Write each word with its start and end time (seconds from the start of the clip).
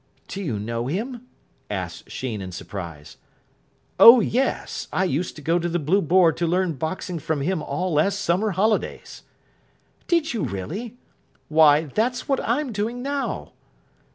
"Do 0.27 0.41
you 0.41 0.57
know 0.57 0.87
him?" 0.87 1.27
asked 1.69 2.09
Sheen 2.09 2.41
in 2.41 2.51
surprise. 2.51 3.17
"Oh 3.99 4.19
yes. 4.19 4.87
I 4.91 5.03
used 5.03 5.35
to 5.35 5.43
go 5.43 5.59
to 5.59 5.69
the 5.69 5.77
'Blue 5.77 6.01
Boar' 6.01 6.31
to 6.31 6.47
learn 6.47 6.73
boxing 6.73 7.19
from 7.19 7.41
him 7.41 7.61
all 7.61 7.93
last 7.93 8.19
summer 8.19 8.49
holidays." 8.49 9.21
"Did 10.07 10.33
you 10.33 10.41
really? 10.43 10.97
Why, 11.49 11.83
that's 11.83 12.27
what 12.27 12.39
I'm 12.39 12.71
doing 12.71 13.03
now." 13.03 13.51